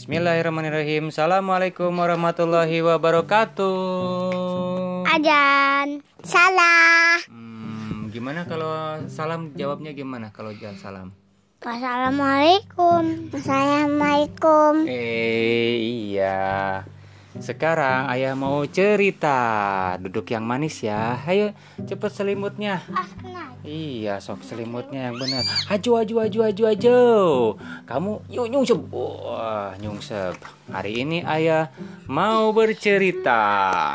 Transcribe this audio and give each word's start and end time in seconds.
Bismillahirrahmanirrahim. 0.00 1.12
Assalamualaikum 1.12 1.92
warahmatullahi 1.92 2.80
wabarakatuh. 2.80 3.68
Ajan. 5.04 6.00
Salah. 6.24 7.20
Hmm, 7.28 8.08
gimana 8.08 8.48
kalau 8.48 8.96
salam 9.12 9.52
jawabnya 9.52 9.92
gimana 9.92 10.32
kalau 10.32 10.56
jawab 10.56 10.80
salam? 10.80 11.12
Wassalamualaikum. 11.60 13.28
Wassalamualaikum. 13.28 14.88
Eh 14.88 16.16
iya. 16.16 16.80
Sekarang 17.38 18.10
ayah 18.10 18.34
mau 18.34 18.66
cerita. 18.66 19.38
Duduk 20.02 20.26
yang 20.34 20.42
manis 20.42 20.82
ya. 20.82 21.22
Ayo 21.22 21.54
cepet 21.78 22.10
selimutnya. 22.10 22.82
Iya, 23.62 24.18
sok 24.18 24.42
selimutnya 24.42 25.12
yang 25.12 25.16
benar. 25.20 25.46
Aju, 25.70 26.02
aju, 26.02 26.14
aju, 26.26 26.38
aju, 26.50 26.62
aju. 26.74 27.00
Kamu 27.86 28.26
yuk 28.26 28.50
nyungsep. 28.50 28.80
Wah, 28.90 29.78
nyungsep. 29.78 30.34
Hari 30.74 31.06
ini 31.06 31.22
ayah 31.22 31.70
mau 32.10 32.50
bercerita. 32.50 33.94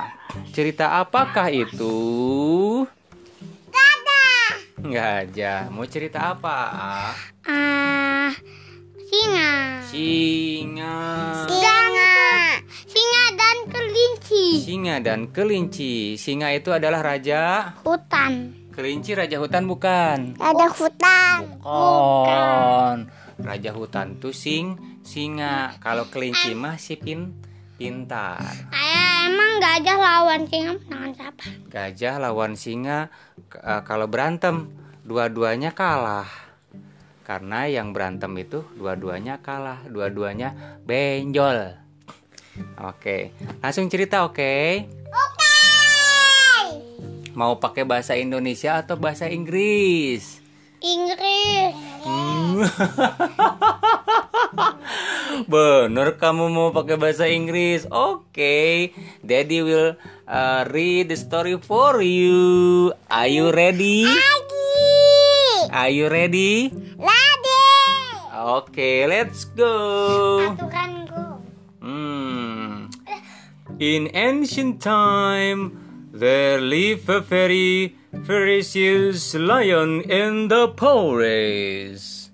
Cerita 0.55 1.03
apakah 1.03 1.51
itu? 1.51 1.95
Nggak 4.85 5.11
aja. 5.25 5.65
Mau 5.73 5.85
cerita 5.89 6.37
apa? 6.37 6.57
Ah, 7.41 8.29
singa. 9.15 9.51
Singa. 9.87 10.95
Singa. 11.47 12.13
Singa 12.85 13.23
dan 13.39 13.57
kelinci. 13.71 14.45
Singa 14.59 14.95
dan 14.99 15.21
kelinci. 15.31 15.93
Singa 16.19 16.51
itu 16.51 16.69
adalah 16.75 16.99
raja. 16.99 17.71
Hutan. 17.87 18.51
Kelinci 18.75 19.15
raja 19.15 19.39
hutan 19.39 19.63
bukan? 19.71 20.35
Ada 20.35 20.67
hutan. 20.67 21.39
Bukan. 21.63 22.95
Raja 23.39 23.71
hutan 23.71 24.19
tuh 24.19 24.35
sing 24.35 24.75
singa. 24.99 25.79
Kalau 25.79 26.11
kelinci 26.11 26.51
mah 26.51 26.75
si 26.75 26.99
pin 26.99 27.31
pintar. 27.79 28.43
Ayah 28.71 29.31
emang 29.31 29.63
gajah 29.63 29.97
lawan 29.99 30.41
singa 30.51 30.75
menangan 30.75 31.11
siapa? 31.15 31.43
Gajah 31.71 32.15
lawan 32.19 32.53
singa 32.59 33.07
eh, 33.55 33.81
kalau 33.87 34.11
berantem 34.11 34.71
dua-duanya 35.07 35.71
kalah. 35.71 36.44
Karena 37.25 37.65
yang 37.65 37.89
berantem 37.89 38.29
itu 38.37 38.61
dua-duanya 38.77 39.41
kalah, 39.41 39.81
dua-duanya 39.89 40.77
benjol. 40.85 41.73
Oke, 42.85 43.33
langsung 43.65 43.89
cerita 43.89 44.29
oke? 44.29 44.85
Oke. 45.09 45.57
Mau 47.33 47.57
pakai 47.57 47.81
bahasa 47.83 48.13
Indonesia 48.13 48.77
atau 48.77 48.93
bahasa 48.95 49.25
Inggris? 49.25 50.39
Inggris. 50.85 51.73
Hmm. 52.05 52.61
Bener 55.51 56.15
kamu 56.21 56.47
mau 56.47 56.69
pakai 56.69 56.95
bahasa 56.95 57.25
Inggris? 57.25 57.89
Oke, 57.89 58.93
Daddy 59.25 59.65
will 59.65 59.97
uh, 60.29 60.61
read 60.69 61.09
the 61.09 61.17
story 61.17 61.57
for 61.57 62.05
you. 62.05 62.93
Are 63.09 63.27
you 63.27 63.49
ready? 63.49 64.05
Are 65.75 65.91
you 65.91 66.07
ready? 66.07 66.71
Lagi. 66.95 67.59
Oke, 68.31 69.11
let's 69.11 69.43
go. 69.43 70.55
Aturanku. 70.55 71.43
Hmm. 71.83 72.87
In 73.75 74.07
ancient 74.15 74.79
time, 74.79 75.75
there 76.15 76.63
lived 76.63 77.11
a 77.11 77.19
very 77.19 77.99
ferocious 78.23 79.35
lion 79.35 80.07
in 80.07 80.47
the 80.47 80.71
forest. 80.79 82.31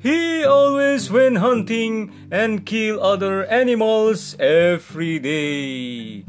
He 0.00 0.42
always 0.48 1.12
went 1.12 1.44
hunting 1.44 2.08
and 2.32 2.64
kill 2.64 2.96
other 3.04 3.44
animals 3.52 4.40
every 4.40 5.20
day. 5.20 6.24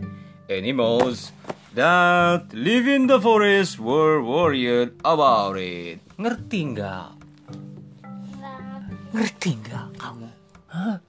Animals 0.51 1.31
that 1.71 2.51
live 2.51 2.91
in 2.91 3.07
the 3.07 3.23
forest 3.23 3.79
were 3.79 4.19
worried 4.19 4.99
about 5.07 5.55
it. 5.55 6.10
Ngerti 6.21 6.77
nggak? 6.77 7.09
Ngerti 9.09 9.49
nggak 9.57 9.87
kamu? 9.97 10.29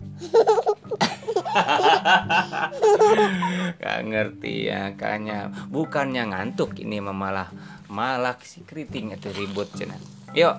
Gak 3.79 4.01
ngerti 4.09 4.67
ya 4.67 4.91
kayaknya 4.99 5.55
Bukannya 5.71 6.35
ngantuk 6.35 6.75
ini 6.83 6.99
malah 6.99 7.47
Malah 7.87 8.35
si 8.43 8.67
keriting 8.67 9.15
itu 9.15 9.31
ribut 9.31 9.71
cina 9.77 9.95
Yuk 10.35 10.57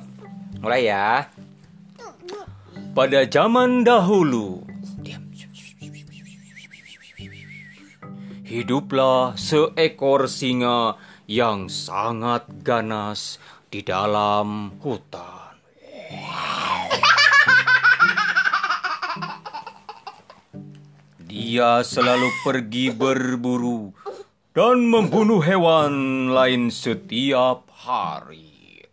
mulai 0.62 0.88
ya 0.88 1.28
Pada 2.94 3.26
zaman 3.26 3.82
dahulu. 3.82 4.62
Hiduplah 8.46 9.34
seekor 9.34 10.30
singa 10.30 11.02
yang 11.26 11.74
sangat 11.74 12.46
ganas 12.62 13.42
di 13.74 13.82
dalam 13.82 14.78
hutan 14.86 15.58
Dia 21.26 21.82
selalu 21.82 22.30
pergi 22.46 22.94
berburu 22.94 23.90
dan 24.54 24.86
membunuh 24.86 25.42
hewan 25.42 26.30
lain 26.30 26.70
setiap 26.70 27.66
hari. 27.74 28.86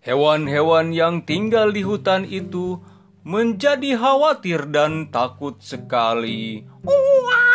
Hewan-hewan 0.00 0.96
yang 0.96 1.28
tinggal 1.28 1.76
di 1.76 1.84
hutan 1.84 2.24
itu 2.24 2.80
menjadi 3.28 4.00
khawatir 4.00 4.72
dan 4.72 5.12
takut 5.12 5.60
sekali. 5.60 6.64
Uah, 6.88 7.51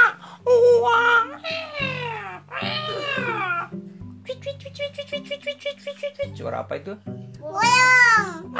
Suara 6.37 6.61
apa 6.63 6.77
itu? 6.77 6.93
Boyong. 7.41 8.53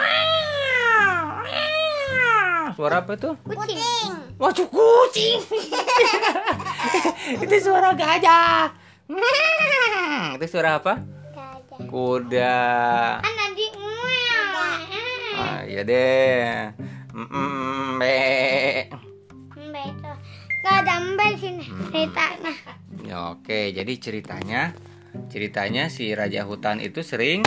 Suara 2.78 3.02
apa 3.02 3.18
itu? 3.18 3.32
Kucing. 3.42 4.12
Wah, 4.38 4.52
kucing. 4.54 5.40
itu 7.46 7.56
suara 7.62 7.94
gajah. 7.98 8.70
Itu 10.38 10.46
suara 10.46 10.78
apa? 10.78 11.02
Gajah. 11.34 11.86
Kuda. 11.90 12.62
Kan 13.22 13.34
tadi. 13.34 13.68
Ah, 15.38 15.62
iya 15.70 15.82
deh. 15.86 16.74
Mm, 17.14 18.02
be. 18.02 18.18
Mbak 19.54 19.86
itu. 19.86 20.12
Gak 20.66 20.76
ada 20.82 20.96
mbak 21.02 21.38
sini 21.38 21.66
ceritanya. 21.94 22.54
Ya, 23.06 23.18
Oke, 23.32 23.72
jadi 23.72 23.94
ceritanya 24.02 24.74
ceritanya 25.28 25.88
si 25.88 26.12
raja 26.12 26.44
hutan 26.44 26.80
itu 26.80 27.02
sering 27.02 27.44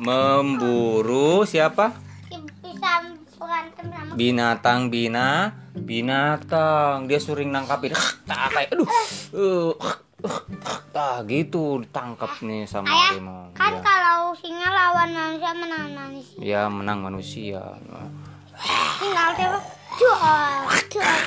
memburu 0.00 1.44
siapa? 1.44 1.92
Binatang 4.16 4.88
bina 4.88 5.54
binatang. 5.72 7.06
Dia 7.06 7.20
sering 7.20 7.52
nangkapin. 7.52 7.94
Tak 8.26 8.52
kayak 8.52 8.70
aduh. 8.74 8.88
Uh, 9.30 9.72
Tah 10.92 11.24
gitu 11.24 11.80
ditangkap 11.80 12.28
nih 12.44 12.68
sama 12.68 12.92
Ayah, 12.92 13.16
harimau. 13.16 13.48
kan 13.56 13.72
Ya. 13.72 13.80
kalau 13.80 14.36
singa 14.36 14.68
lawan 14.68 15.08
manusia 15.16 15.50
menang 15.56 15.88
manusia. 15.96 16.38
Ya 16.44 16.62
menang 16.68 16.98
manusia. 17.00 17.62
Tinggal 19.00 19.28
tembak. 19.32 19.64
Jual. 19.96 20.52
Jual. 20.92 21.18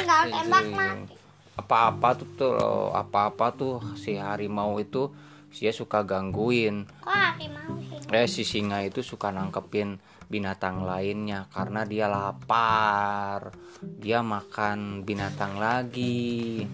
Tinggal 0.00 0.22
tembak 0.32 0.66
mati. 0.72 1.13
Apa-apa 1.54 2.18
tuh 2.18 2.28
tuh 2.34 2.54
apa-apa 2.90 3.46
tuh 3.54 3.78
si 3.94 4.18
harimau 4.18 4.78
itu 4.82 5.10
dia 5.54 5.70
suka 5.70 6.02
gangguin. 6.02 6.82
Kok 7.02 7.14
harimau 7.14 7.78
sih? 7.78 7.98
Eh 8.10 8.26
si 8.26 8.42
singa 8.42 8.82
itu 8.82 9.06
suka 9.06 9.30
nangkepin 9.30 10.02
binatang 10.26 10.82
lainnya 10.82 11.46
karena 11.54 11.86
dia 11.86 12.10
lapar. 12.10 13.54
Dia 13.78 14.24
makan 14.24 15.06
binatang 15.06 15.62
lagi. 15.62 16.66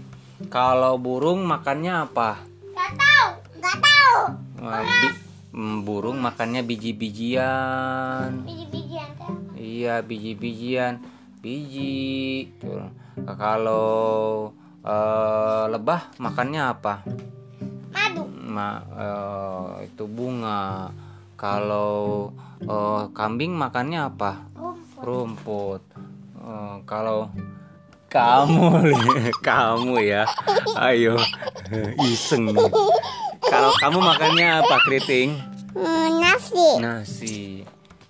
Kalau 0.49 0.97
burung 0.97 1.45
makannya 1.45 2.09
apa? 2.09 2.41
Gak 2.73 2.91
tahu. 2.97 3.29
Gak 3.61 3.77
tahu. 3.85 4.19
Wah, 4.65 4.81
bi- 4.81 5.21
mm, 5.53 5.77
burung 5.85 6.17
makannya 6.25 6.65
biji-bijian. 6.65 8.49
Biji-bijian. 8.49 9.11
Iya, 9.61 10.01
biji-bijian. 10.01 11.05
Biji. 11.45 12.49
Kalau 13.37 14.53
eh, 14.85 15.65
lebah 15.69 16.15
makannya 16.21 16.63
apa? 16.65 16.95
Madu. 17.93 18.25
Ma, 18.29 18.81
eh, 18.83 19.89
itu 19.89 20.05
bunga. 20.09 20.91
Kalau 21.37 22.31
eh, 22.61 23.03
kambing 23.13 23.57
makannya 23.57 24.09
apa? 24.09 24.45
Rumput. 24.57 25.01
Rumput. 25.01 25.83
Eh, 26.41 26.77
kalau 26.89 27.31
kamu, 28.11 28.91
kamu 29.49 30.03
ya, 30.03 30.27
ayo 30.91 31.15
iseng. 32.11 32.51
Kalau 33.39 33.71
kamu 33.79 33.99
makannya 34.03 34.59
apa, 34.59 34.83
keriting? 34.83 35.39
Hmm, 35.79 36.19
nasi. 36.19 36.69
Nasi. 36.83 36.83
Nasi. 36.83 37.39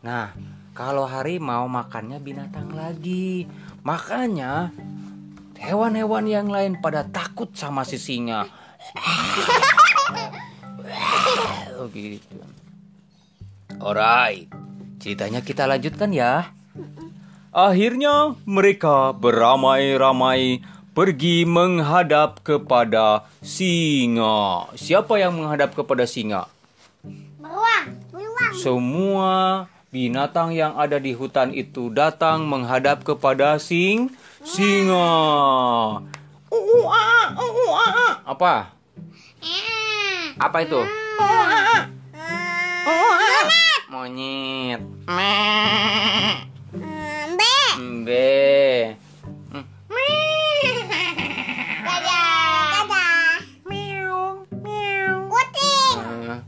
Nah, 0.00 0.32
kalau 0.72 1.04
harimau 1.04 1.68
makannya 1.68 2.16
binatang 2.24 2.72
lagi. 2.72 3.44
Makanya 3.84 4.72
hewan-hewan 5.60 6.24
yang 6.24 6.48
lain 6.48 6.80
pada 6.80 7.04
takut 7.04 7.52
sama 7.52 7.84
si 7.84 8.00
singa. 8.00 8.48
Oh 11.80 11.88
gitu. 11.96 12.36
Alright, 13.80 14.52
ceritanya 15.00 15.40
kita 15.40 15.64
lanjutkan 15.64 16.12
ya. 16.12 16.52
Akhirnya 17.56 18.36
mereka 18.44 19.16
beramai-ramai 19.16 20.60
pergi 20.92 21.48
menghadap 21.48 22.44
kepada 22.44 23.24
singa. 23.40 24.68
Siapa 24.76 25.16
yang 25.16 25.40
menghadap 25.40 25.72
kepada 25.72 26.04
singa? 26.04 26.52
Beruang. 27.40 27.86
Beruang. 28.12 28.52
Semua 28.60 29.32
binatang 29.88 30.52
yang 30.52 30.76
ada 30.76 31.00
di 31.00 31.16
hutan 31.16 31.56
itu 31.56 31.88
datang 31.88 32.44
menghadap 32.44 33.08
kepada 33.08 33.56
sing 33.56 34.12
singa. 34.44 35.08
Uua, 36.50 37.04
uua. 37.36 37.86
Apa? 38.26 38.74
Eh. 39.44 40.34
Apa 40.40 40.58
itu? 40.64 40.80
Eh. 40.80 41.80
Monyet. 43.90 44.80
Eh, 45.10 46.30
B. 47.36 47.40
Mbe. 47.78 48.28
Hmm. 49.52 49.64
Gajah. 51.84 52.66
Gajah. 52.80 53.44
Meong, 53.68 54.36
meong. 54.64 55.22
Kucing. 55.28 55.96
Eh, 56.00 56.40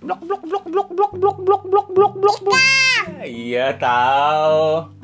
Blok 0.00 0.20
blok 0.24 0.42
blok 0.44 0.64
blok 0.68 0.88
blok 0.92 1.12
blok 1.16 1.38
blok 1.40 1.62
blok 1.64 1.88
blok 1.94 2.14
blok 2.20 2.38
blok. 2.44 2.60
Iya 3.24 3.76
tahu. 3.80 4.99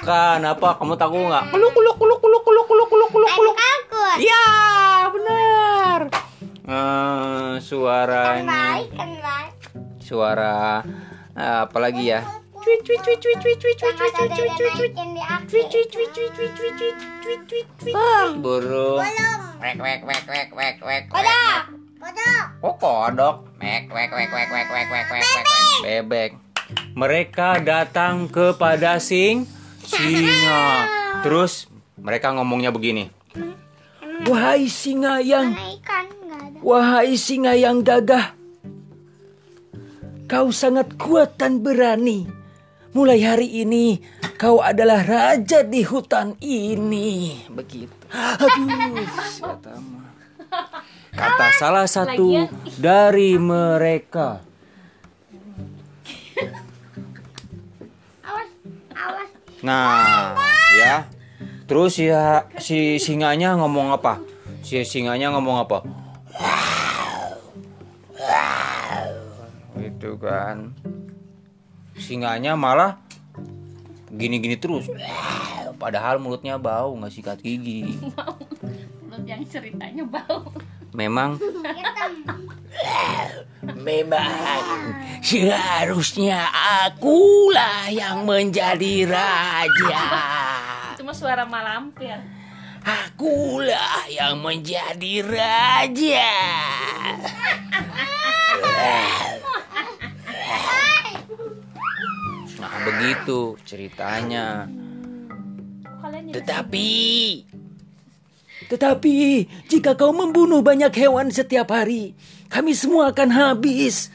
Bukan 0.00 0.40
apa? 0.42 0.68
Kamu 0.80 0.96
tahu 0.96 1.28
nggak? 1.28 1.44
Kuluk 1.52 1.70
kuluk 1.76 1.96
kuluk 2.00 2.18
kuluk 2.18 2.42
kuluk 2.42 2.64
kuluk 2.66 2.88
kuluk 2.88 3.10
kuluk 3.12 3.32
kuluk. 3.36 3.54
Iya 4.16 4.44
benar. 5.12 6.00
Eh, 6.70 7.52
suaranya 7.58 8.46
Baik 8.46 8.88
kan 8.94 9.10
baik. 9.18 9.52
suara 9.98 10.80
eh, 11.34 11.58
apa 11.66 11.76
lagi 11.76 12.08
ya? 12.08 12.22
Cuit 12.60 12.80
cuit 12.80 13.00
cuit 13.02 13.18
cuit 13.18 13.38
cuit 13.40 13.58
cuit 13.58 13.76
cuit 13.76 13.92
cuit 13.98 14.12
cuit 14.14 14.30
cuit 14.32 14.52
cuit 14.56 14.72
cuit. 14.72 14.92
Cuit 15.50 15.66
cuit 15.68 15.88
cuit 15.90 16.10
cuit 16.14 16.32
cuit 16.32 16.52
cuit 16.56 16.96
cuit 17.20 17.40
cuit 17.44 17.68
cuit. 17.76 17.94
Burung. 18.38 19.00
Wek 19.60 19.76
wek 19.76 20.00
wek 20.06 20.24
wek 20.24 20.48
wek 20.56 20.76
wek. 20.80 21.02
Kodok. 21.12 21.60
Kodok. 22.00 22.44
Oh 22.64 22.74
kodok. 22.80 23.36
Wek 23.60 23.84
wek 23.92 24.10
wek 24.12 24.30
wek 24.32 24.48
wek 24.48 24.68
wek 24.70 24.88
wek 24.88 25.06
wek 25.10 25.24
wek. 25.28 25.44
Bebek. 25.84 26.30
Mereka 26.94 27.60
datang 27.60 28.30
kepada 28.30 28.96
sing 29.02 29.48
singa. 29.84 30.62
Terus 31.24 31.68
mereka 32.00 32.32
ngomongnya 32.32 32.72
begini. 32.72 33.12
Wahai 34.28 34.68
singa 34.68 35.20
yang. 35.24 35.56
Wahai 36.60 37.16
singa 37.16 37.56
yang 37.56 37.80
gagah, 37.80 38.36
kau 40.28 40.52
sangat 40.52 40.92
kuat 41.00 41.40
dan 41.40 41.64
berani. 41.64 42.28
Mulai 42.92 43.22
hari 43.24 43.48
ini, 43.64 43.96
kau 44.36 44.60
adalah 44.60 45.00
raja 45.00 45.64
di 45.64 45.80
hutan 45.80 46.36
ini. 46.44 47.40
Begitu. 47.48 47.96
Aduh, 48.12 49.08
kata. 49.40 49.72
Kata 51.16 51.46
salah 51.56 51.86
satu 51.88 52.44
dari 52.76 53.40
mereka. 53.40 54.44
Nah, 59.60 60.36
ya. 60.76 61.04
Terus 61.68 62.02
ya 62.02 62.50
si 62.58 62.98
singanya 62.98 63.54
ngomong 63.54 63.94
apa? 63.94 64.18
Si 64.66 64.80
singanya 64.82 65.30
ngomong 65.30 65.62
apa? 65.62 65.78
Gitu 69.78 70.18
kan. 70.18 70.74
Singanya 71.94 72.58
malah 72.58 72.98
gini-gini 74.10 74.58
terus. 74.58 74.90
Padahal 75.78 76.18
mulutnya 76.18 76.58
bau 76.58 76.92
nggak 76.98 77.12
sikat 77.14 77.38
gigi. 77.40 77.96
Mulut 79.06 79.24
yang 79.24 79.44
ceritanya 79.46 80.02
bau. 80.04 80.50
Memang. 80.90 81.38
Memang 83.62 84.94
seharusnya 85.20 86.48
akulah 86.86 87.88
yang 87.92 88.24
menjadi 88.24 89.08
raja. 89.08 90.02
Cuma 90.96 91.12
suara 91.12 91.44
malampir. 91.44 92.16
Akulah 92.80 94.08
yang 94.08 94.40
menjadi 94.40 95.14
raja. 95.20 96.32
Nah, 102.60 102.76
begitu 102.84 103.60
ceritanya. 103.68 104.64
Kalian 106.00 106.24
ya? 106.28 106.34
Tetapi 106.40 106.88
Tetapi 108.70 109.16
jika 109.66 109.96
kau 109.96 110.12
membunuh 110.14 110.62
banyak 110.64 110.92
hewan 110.94 111.32
setiap 111.32 111.74
hari, 111.74 112.14
kami 112.50 112.74
semua 112.74 113.14
akan 113.14 113.30
habis. 113.30 114.10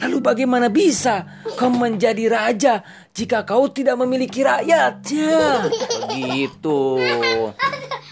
Lalu 0.00 0.16
bagaimana 0.24 0.72
bisa 0.72 1.28
kau 1.60 1.68
menjadi 1.68 2.24
raja 2.32 2.80
jika 3.12 3.44
kau 3.44 3.68
tidak 3.68 4.00
memiliki 4.00 4.40
rakyatnya? 4.40 5.68
Begitu. 6.08 6.96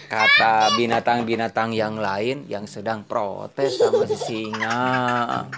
Kata 0.05 0.77
binatang-binatang 0.77 1.73
yang 1.73 1.97
lain 1.97 2.45
yang 2.45 2.69
sedang 2.69 3.01
protes 3.07 3.81
sama 3.81 4.05
si 4.05 4.17
singa. 4.21 5.49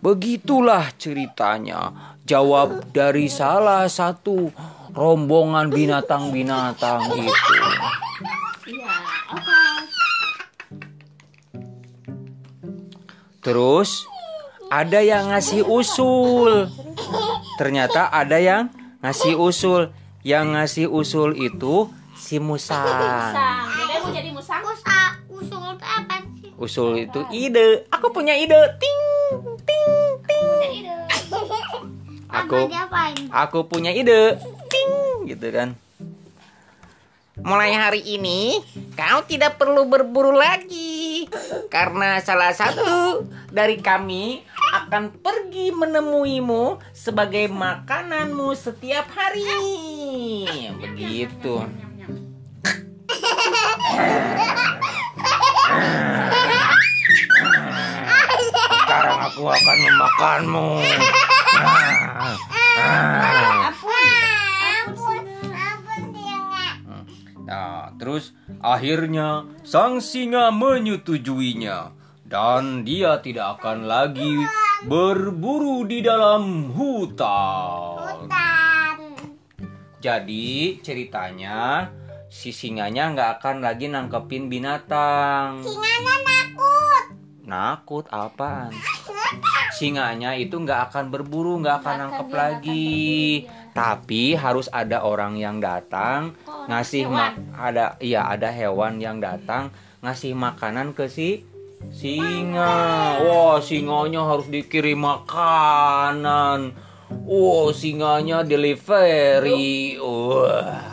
Begitulah 0.00 0.96
ceritanya. 0.96 1.92
Jawab 2.24 2.88
dari 2.94 3.28
salah 3.28 3.84
satu 3.88 4.48
rombongan 4.96 5.68
binatang-binatang 5.68 7.04
itu. 7.20 7.56
Iya, 8.68 8.94
oke. 9.32 9.77
Terus 13.48 14.04
ada 14.68 15.00
yang 15.00 15.32
ngasih 15.32 15.64
usul. 15.64 16.68
Ternyata 17.56 18.12
ada 18.12 18.36
yang 18.36 18.68
ngasih 19.00 19.40
usul. 19.40 19.88
Yang 20.20 20.44
ngasih 20.52 20.86
usul 20.92 21.32
itu 21.32 21.88
si 22.12 22.36
Musang. 22.36 22.84
Musang. 22.84 23.64
Dede 23.72 23.96
mau 24.04 24.10
jadi 24.12 24.30
musang? 24.36 24.60
Usa. 24.68 25.16
Usul 25.32 25.64
itu 25.64 25.86
apa 25.88 26.14
sih? 26.20 26.52
Usul 26.60 26.90
itu 27.08 27.20
ide. 27.32 27.88
Aku 27.88 28.12
punya 28.12 28.36
ide. 28.36 28.60
Ting 28.76 29.00
ting 29.64 29.92
ting. 30.28 30.84
Aku 32.28 32.68
aku 33.32 33.58
punya 33.64 33.96
ide. 33.96 34.36
Ting 34.68 35.24
gitu 35.24 35.48
kan. 35.48 35.72
Mulai 37.38 37.70
hari 37.72 38.02
ini, 38.02 38.60
kau 38.98 39.24
tidak 39.24 39.56
perlu 39.56 39.88
berburu 39.88 40.34
lagi. 40.36 40.87
Karena 41.68 42.18
salah 42.24 42.52
satu 42.52 43.24
dari 43.52 43.80
kami 43.80 44.42
akan 44.68 45.20
pergi 45.20 45.72
menemuimu 45.72 46.80
sebagai 46.92 47.48
makananmu 47.48 48.52
setiap 48.56 49.08
hari. 49.12 49.44
Begitu. 50.80 51.54
Sekarang 58.88 59.18
aku 59.28 59.42
akan 59.44 59.76
memakanmu. 59.84 60.68
Nah, 67.48 67.96
terus 67.96 68.36
akhirnya 68.58 69.46
sang 69.62 70.02
singa 70.02 70.50
menyetujuinya 70.50 71.94
dan 72.28 72.84
dia 72.84 73.22
tidak 73.24 73.58
akan 73.58 73.88
lagi 73.88 74.44
berburu 74.84 75.88
di 75.88 76.04
dalam 76.04 76.70
hutan. 76.74 78.28
Hutan. 78.28 78.96
Jadi 79.98 80.78
ceritanya 80.78 81.90
si 82.30 82.54
singanya 82.54 83.10
nggak 83.10 83.30
akan 83.40 83.56
lagi 83.64 83.90
nangkepin 83.90 84.46
binatang. 84.46 85.64
Singanya 85.64 86.14
takut. 86.22 87.04
Nakut 87.48 88.06
apaan? 88.12 88.70
Singanya 89.74 90.36
itu 90.36 90.60
nggak 90.60 90.92
akan 90.92 91.08
berburu, 91.08 91.58
nggak 91.64 91.82
akan 91.82 91.96
nangkep 92.06 92.28
lagi. 92.30 93.46
Tapi 93.78 94.34
harus 94.34 94.66
ada 94.74 95.06
orang 95.06 95.38
yang 95.38 95.62
datang 95.62 96.34
ngasih 96.66 97.06
ma- 97.06 97.38
ada 97.54 97.94
iya 98.02 98.26
ada 98.26 98.50
hewan 98.50 98.98
yang 98.98 99.22
datang 99.22 99.70
ngasih 100.02 100.34
makanan 100.34 100.98
ke 100.98 101.06
si 101.06 101.46
Singa. 101.94 103.22
Wah, 103.22 103.62
singanya 103.62 104.26
harus 104.26 104.50
dikirim 104.50 104.98
makanan. 104.98 106.74
Oh, 107.22 107.70
singanya 107.70 108.42
delivery. 108.42 109.94
Wah. 110.02 110.90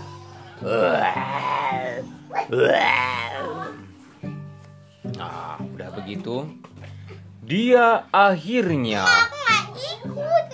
Nah, 5.17 5.57
udah 5.57 5.89
begitu. 5.97 6.45
Dia 7.45 8.09
akhirnya 8.09 9.05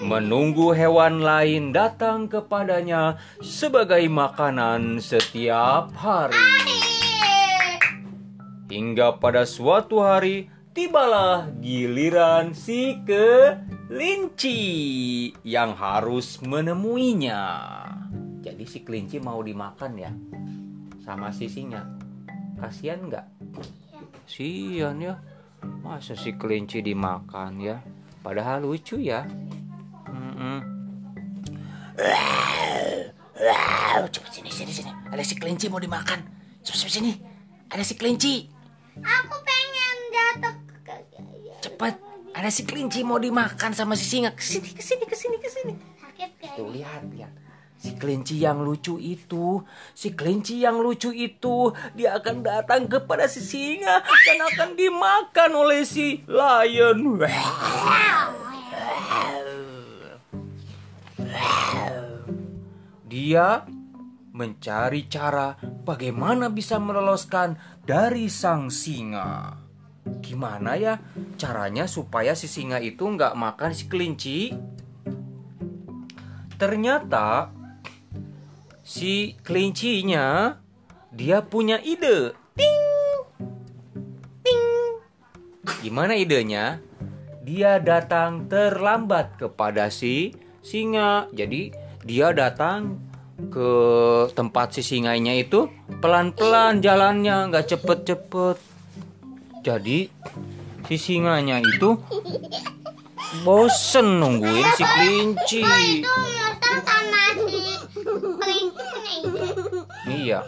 menunggu 0.01 0.74
hewan 0.74 1.22
lain 1.22 1.70
datang 1.70 2.25
kepadanya 2.25 3.22
sebagai 3.39 4.01
makanan 4.10 4.98
setiap 4.98 5.93
hari. 5.93 6.50
Hingga 8.67 9.22
pada 9.22 9.46
suatu 9.46 10.01
hari 10.01 10.50
tibalah 10.74 11.53
giliran 11.62 12.58
si 12.58 12.98
kelinci 13.05 14.58
yang 15.46 15.77
harus 15.77 16.41
menemuinya. 16.41 17.43
Jadi 18.41 18.65
si 18.65 18.81
kelinci 18.81 19.22
mau 19.22 19.46
dimakan 19.46 19.93
ya 20.01 20.10
sama 21.05 21.29
si 21.29 21.46
singa. 21.46 21.86
Kasian 22.58 23.10
nggak? 23.10 23.25
Sian 24.29 25.01
ya. 25.01 25.17
Masa 25.81 26.17
si 26.17 26.34
kelinci 26.38 26.81
dimakan 26.81 27.62
ya? 27.62 27.81
Padahal 28.22 28.65
lucu 28.65 29.01
ya. 29.01 29.25
Mm-mm. 30.41 30.62
Wow, 33.41 34.10
cepet 34.10 34.31
sini 34.41 34.50
sini 34.50 34.74
sini. 34.74 34.89
Ada 35.13 35.21
si 35.21 35.38
kelinci 35.38 35.69
mau 35.69 35.77
dimakan. 35.77 36.25
Cepet 36.65 36.77
cepet 36.81 36.93
sini. 36.98 37.13
Ada 37.69 37.83
si 37.86 37.93
kelinci. 37.93 38.50
Aku 39.05 39.38
pengen 39.45 39.98
jatuh 40.10 40.55
ke 40.65 40.75
kaki 40.81 41.17
ayah. 41.21 41.57
Cepet. 41.62 41.93
Ada 42.33 42.50
si 42.50 42.65
kelinci 42.65 43.05
mau 43.05 43.21
dimakan 43.21 43.77
sama 43.77 43.93
si 43.93 44.10
singa. 44.10 44.33
Ke 44.33 44.41
sini 44.41 44.74
ke 44.74 44.81
sini 44.81 45.05
ke 45.05 45.13
sini 45.13 45.38
ke 45.38 45.50
sini. 45.50 45.74
Sakit 46.01 46.57
Tuh 46.57 46.74
lihat 46.74 47.05
lihat. 47.13 47.29
Si 47.81 47.98
kelinci 47.98 48.38
yang 48.38 48.62
lucu 48.62 49.01
itu, 49.01 49.65
si 49.98 50.13
kelinci 50.13 50.62
yang 50.62 50.77
lucu 50.77 51.10
itu, 51.10 51.74
dia 51.98 52.13
akan 52.13 52.45
datang 52.45 52.86
kepada 52.86 53.25
si 53.25 53.41
singa 53.41 54.05
dan 54.05 54.38
akan 54.53 54.77
dimakan 54.77 55.50
oleh 55.57 55.81
si 55.81 56.21
lion. 56.29 57.25
Dia 63.12 63.68
mencari 64.32 65.12
cara 65.12 65.60
bagaimana 65.60 66.48
bisa 66.48 66.80
meloloskan 66.80 67.60
dari 67.84 68.32
sang 68.32 68.72
singa. 68.72 69.60
Gimana 70.24 70.80
ya 70.80 70.96
caranya 71.36 71.91
supaya 71.91 72.32
si 72.39 72.48
singa 72.48 72.80
itu 72.80 73.03
nggak 73.03 73.36
makan 73.36 73.75
si 73.75 73.91
kelinci? 73.91 74.56
Ternyata 76.56 77.51
si 78.80 79.36
kelincinya 79.44 80.56
dia 81.12 81.44
punya 81.44 81.84
ide. 81.84 82.32
Ting, 82.56 82.80
ting. 84.39 84.63
Gimana 85.84 86.15
idenya? 86.15 86.80
Dia 87.44 87.75
datang 87.84 88.48
terlambat 88.48 89.36
kepada 89.36 89.91
si 89.91 90.32
singa. 90.63 91.27
Jadi 91.36 91.80
dia 92.01 92.34
datang 92.34 92.98
ke 93.50 93.72
tempat 94.38 94.77
si 94.77 94.81
singanya 94.86 95.34
itu 95.34 95.65
pelan-pelan 96.01 96.81
jalannya, 96.81 97.50
nggak 97.50 97.74
cepet-cepet. 97.74 98.58
Jadi 99.62 100.10
si 100.86 100.96
singanya 100.98 101.62
itu 101.62 101.98
bosen 103.46 104.22
nungguin 104.22 104.67
si 104.77 104.84
kelinci. 104.84 105.62
sama 105.62 107.24
si 107.48 107.60
kelinci. 108.38 108.88
Iya. 110.10 110.46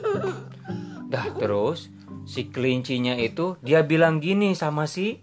Dah 1.10 1.28
terus 1.38 1.94
si 2.26 2.50
kelincinya 2.50 3.14
itu 3.18 3.58
dia 3.62 3.86
bilang 3.86 4.18
gini 4.18 4.58
sama 4.58 4.90
si 4.90 5.22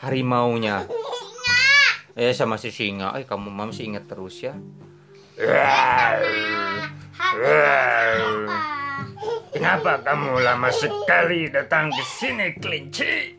harimaunya. 0.00 0.88
Eh 2.16 2.32
sama 2.32 2.56
si 2.56 2.72
singa. 2.72 3.12
Eh 3.20 3.28
kamu 3.28 3.52
masih 3.52 3.92
ingat 3.92 4.08
terus 4.08 4.40
ya. 4.40 4.56
Apa? 5.36 6.16
Kenapa 9.52 10.00
kamu 10.00 10.40
lama 10.40 10.72
sekali 10.72 11.52
datang 11.52 11.92
ke 11.92 12.00
sini, 12.04 12.56
kelinci? 12.56 13.36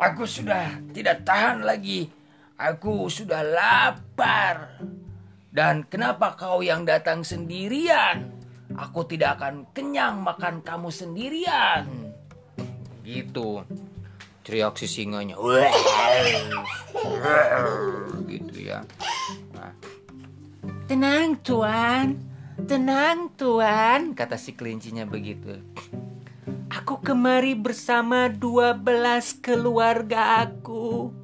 Aku 0.00 0.24
sudah 0.24 0.80
tidak 0.96 1.28
tahan 1.28 1.60
lagi. 1.60 2.08
Aku 2.56 3.12
sudah 3.12 3.44
lapar. 3.44 4.80
Dan 5.52 5.84
kenapa 5.92 6.40
kau 6.40 6.64
yang 6.64 6.88
datang 6.88 7.20
sendirian? 7.20 8.32
Aku 8.72 9.04
tidak 9.04 9.36
akan 9.40 9.68
kenyang 9.76 10.24
makan 10.24 10.64
kamu 10.64 10.88
sendirian. 10.88 11.84
Gitu. 13.04 13.60
Teriak 14.40 14.72
si 14.80 14.88
singanya. 14.88 15.36
Gitu 18.30 18.72
ya. 18.72 18.80
Tenang 20.90 21.38
tuan, 21.46 22.18
tenang 22.66 23.30
tuan, 23.38 24.10
kata 24.10 24.34
si 24.34 24.58
kelincinya 24.58 25.06
begitu. 25.06 25.62
Aku 26.66 26.98
kemari 26.98 27.54
bersama 27.54 28.26
12 28.26 29.38
keluarga 29.38 30.42
aku. 30.42 31.14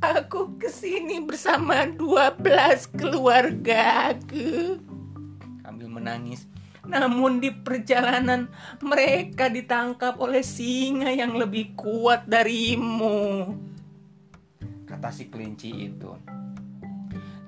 Aku 0.00 0.56
ke 0.56 0.72
sini 0.72 1.20
bersama 1.20 1.84
12 1.92 2.88
keluarga 2.96 4.16
aku. 4.16 4.80
Sambil 5.60 5.92
menangis. 5.92 6.48
Namun 6.88 7.44
di 7.44 7.52
perjalanan 7.52 8.48
mereka 8.80 9.52
ditangkap 9.52 10.16
oleh 10.24 10.40
singa 10.40 11.12
yang 11.12 11.36
lebih 11.36 11.76
kuat 11.76 12.24
darimu. 12.24 13.44
Kata 14.88 15.12
si 15.12 15.28
kelinci 15.28 15.92
itu. 15.92 16.38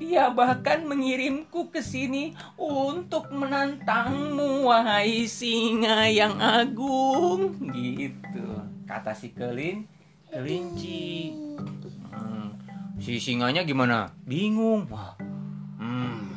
Dia 0.00 0.33
bahkan 0.33 0.88
mengirimku 0.88 1.69
ke 1.69 1.85
sini 1.85 2.33
untuk 2.57 3.28
menantangmu, 3.28 4.64
wahai 4.64 5.28
singa 5.28 6.09
yang 6.09 6.40
agung. 6.40 7.61
Gitu, 7.69 8.64
kata 8.88 9.12
si 9.12 9.37
kelin, 9.37 9.85
kelinci. 10.33 11.37
hmm, 12.16 12.49
si 12.97 13.21
singanya 13.21 13.61
gimana? 13.61 14.09
Bingung. 14.25 14.88
Wah. 14.88 15.21
Hmm. 15.76 16.33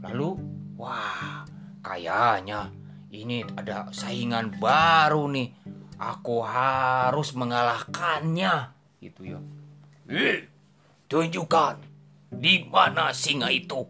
Lalu, 0.00 0.40
wah, 0.80 1.44
kayaknya 1.84 2.72
ini 3.12 3.44
ada 3.60 3.92
saingan 3.92 4.56
baru 4.56 5.28
nih. 5.28 5.52
Aku 6.00 6.40
harus 6.40 7.36
mengalahkannya. 7.36 8.72
Gitu 9.04 9.36
ya. 9.36 9.40
Eh, 10.08 10.48
tunjukkan 11.12 11.95
di 12.30 12.66
mana 12.66 13.14
singa 13.14 13.50
itu. 13.50 13.86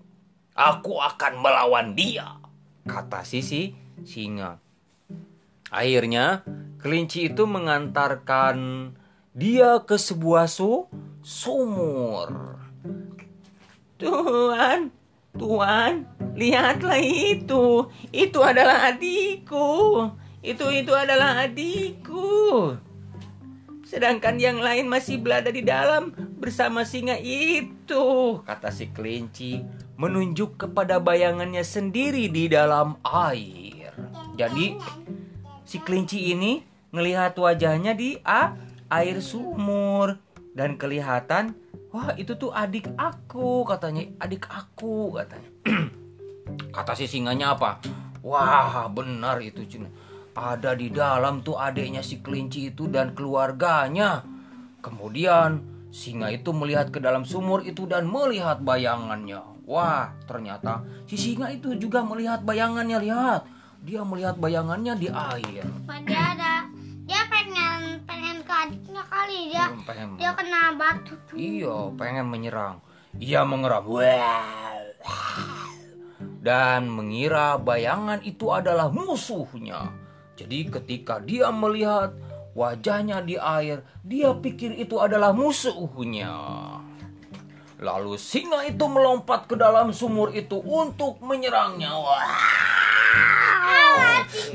Aku 0.57 0.97
akan 1.01 1.45
melawan 1.45 1.93
dia. 1.93 2.41
kata 2.87 3.27
Sisi 3.27 3.75
singa. 4.07 4.63
Akhirnya 5.69 6.47
kelinci 6.81 7.29
itu 7.29 7.45
mengantarkan 7.45 8.91
dia 9.37 9.83
ke 9.85 10.01
sebuah 10.01 10.49
su 10.49 10.89
sumur. 11.21 12.57
Tuan, 13.97 14.93
Tuan, 15.37 16.05
lihatlah 16.37 17.01
itu. 17.01 17.89
Itu 18.13 18.39
adalah 18.45 18.93
adikku. 18.93 19.69
Itu 20.45 20.69
itu 20.71 20.93
adalah 20.93 21.49
adikku. 21.49 22.77
Sedangkan 23.87 24.43
yang 24.43 24.59
lain 24.59 24.91
masih 24.91 25.23
berada 25.23 25.47
di 25.55 25.63
dalam 25.63 26.11
bersama 26.43 26.83
singa 26.83 27.15
itu, 27.23 28.35
kata 28.43 28.75
si 28.75 28.91
kelinci 28.91 29.63
menunjuk 29.95 30.59
kepada 30.59 30.99
bayangannya 30.99 31.63
sendiri 31.63 32.27
di 32.27 32.51
dalam 32.51 32.99
air. 33.07 33.95
Jadi 34.35 34.75
si 35.63 35.79
kelinci 35.79 36.35
ini 36.35 36.67
ngelihat 36.91 37.39
wajahnya 37.39 37.95
di 37.95 38.19
a, 38.27 38.59
air 38.91 39.23
sumur 39.23 40.19
dan 40.59 40.75
kelihatan 40.75 41.55
wah 41.95 42.11
itu 42.19 42.35
tuh 42.35 42.51
adik 42.51 42.91
aku 42.99 43.63
katanya 43.71 44.03
adik 44.19 44.51
aku 44.51 45.15
katanya. 45.15 45.51
Kata 46.75 46.99
si 46.99 47.07
singanya 47.07 47.55
apa? 47.55 47.79
Wah, 48.27 48.91
benar 48.91 49.39
itu 49.39 49.63
Cina. 49.63 49.87
Ada 50.37 50.77
di 50.77 50.93
dalam 50.93 51.41
tuh 51.41 51.57
adiknya 51.57 52.05
si 52.05 52.21
kelinci 52.21 52.69
itu 52.69 52.93
dan 52.93 53.17
keluarganya. 53.17 54.21
Kemudian 54.85 55.65
singa 55.89 56.29
itu 56.29 56.53
melihat 56.53 56.93
ke 56.93 57.01
dalam 57.01 57.25
sumur 57.25 57.65
itu 57.65 57.89
dan 57.89 58.05
melihat 58.05 58.61
bayangannya. 58.61 59.41
Wah, 59.65 60.13
ternyata 60.29 60.85
si 61.09 61.17
singa 61.17 61.49
itu 61.49 61.73
juga 61.81 62.05
melihat 62.05 62.45
bayangannya. 62.45 63.01
Lihat, 63.01 63.43
dia 63.81 64.05
melihat 64.05 64.37
bayangannya 64.37 64.95
di 65.01 65.09
air. 65.09 65.65
Dia 66.05 66.23
ada 66.37 66.69
dia 67.09 67.23
pengen 67.33 68.05
pengen 68.05 68.37
ke 68.45 68.53
adiknya 68.53 69.03
kali 69.09 69.39
dia 69.55 69.67
Hmm, 69.73 69.83
pengen 69.89 70.09
dia 70.21 70.31
kena 70.37 70.63
batu 70.77 71.17
tuh. 71.25 71.37
Iya, 71.41 71.77
pengen 71.97 72.29
menyerang. 72.29 72.85
Ia 73.17 73.41
mengeram. 73.49 73.89
Wah. 73.89 75.65
Dan 76.45 76.93
mengira 76.93 77.57
bayangan 77.57 78.21
itu 78.21 78.53
adalah 78.53 78.93
musuhnya. 78.93 80.06
Jadi 80.37 80.69
ketika 80.69 81.17
dia 81.25 81.49
melihat 81.49 82.13
wajahnya 82.53 83.25
di 83.25 83.41
air, 83.41 83.81
dia 84.05 84.37
pikir 84.37 84.77
itu 84.77 85.01
adalah 85.01 85.33
musuhnya. 85.33 86.37
Lalu 87.81 88.17
singa 88.17 88.65
itu 88.65 88.85
melompat 88.89 89.49
ke 89.49 89.57
dalam 89.57 89.93
sumur 89.97 90.33
itu 90.33 90.61
untuk 90.61 91.21
menyerangnya. 91.25 91.93
Wah. 91.93 92.29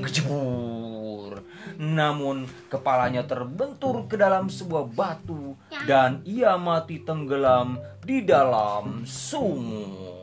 Kejebur. 0.02 1.42
Namun 1.82 2.46
kepalanya 2.70 3.26
terbentur 3.26 4.06
ke 4.06 4.18
dalam 4.18 4.54
sebuah 4.54 4.86
batu 4.86 5.58
dan 5.90 6.22
ia 6.26 6.58
mati 6.62 7.02
tenggelam 7.02 7.82
di 8.06 8.22
dalam 8.22 9.02
sumur. 9.06 10.22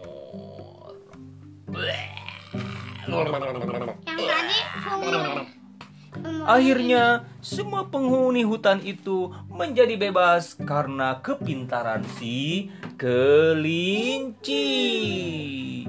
Akhirnya, 6.49 7.29
semua 7.45 7.85
penghuni 7.93 8.41
hutan 8.43 8.81
itu 8.81 9.29
menjadi 9.53 10.01
bebas 10.01 10.57
karena 10.57 11.21
kepintaran 11.21 12.03
si 12.17 12.73
kelinci. 12.97 14.65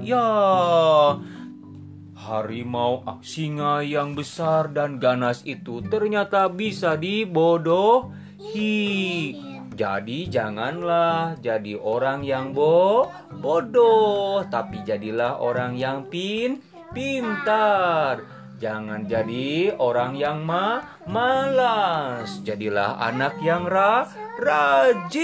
Ya, 0.04 0.28
harimau 2.14 3.02
ah, 3.08 3.18
singa 3.24 3.80
yang 3.80 4.12
besar 4.12 4.68
dan 4.70 5.00
ganas 5.00 5.42
itu 5.48 5.80
ternyata 5.88 6.46
bisa 6.52 6.94
dibodohi. 7.00 8.12
Jadi 9.80 10.28
janganlah 10.28 11.40
jadi 11.40 11.80
orang 11.80 12.20
yang 12.20 12.52
bo 12.52 13.08
bodoh, 13.40 14.44
tapi 14.52 14.84
jadilah 14.84 15.40
orang 15.40 15.72
yang 15.80 16.04
pin 16.12 16.60
pintar. 16.92 18.22
Jangan 18.60 19.08
jadi 19.08 19.72
orang 19.80 20.20
yang 20.20 20.44
ma 20.44 20.84
malas. 21.08 22.44
Jadilah 22.44 23.00
anak 23.00 23.40
yang 23.40 23.64
ra 23.64 24.04
rajin. 24.36 25.16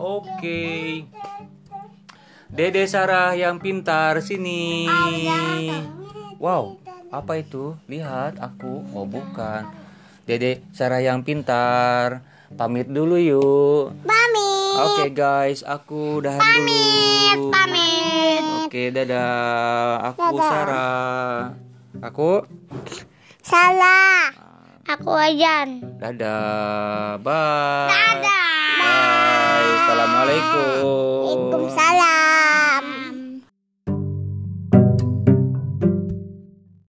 Oke. 0.00 1.04
Dede 2.52 2.84
Sarah 2.88 3.32
yang 3.36 3.60
pintar 3.60 4.20
sini. 4.20 4.84
Wow, 6.36 6.80
apa 7.08 7.40
itu? 7.40 7.76
Lihat 7.88 8.40
aku. 8.40 8.84
Oh, 8.92 9.08
bukan. 9.08 9.68
Dede 10.24 10.64
Sarah 10.72 11.00
yang 11.00 11.24
pintar. 11.24 12.24
Pamit 12.52 12.88
dulu 12.92 13.16
yuk. 13.16 13.96
Pamit. 14.04 14.76
Oke 14.84 15.12
guys, 15.12 15.64
aku 15.64 16.20
udahan 16.20 16.40
dulu. 16.40 17.52
Pamit. 17.52 18.11
Oke, 18.72 18.88
dadah. 18.88 20.16
Aku 20.16 20.40
Sarah. 20.40 21.52
Aku 22.00 22.40
Salah. 23.44 24.32
Aku 24.88 25.12
Ajan. 25.12 25.84
dadah. 26.00 27.20
Bye. 27.20 27.92
Dadah. 27.92 28.48
Bye. 28.80 29.68
Assalamualaikum. 29.76 30.72
Waalaikumsalam. 30.88 32.11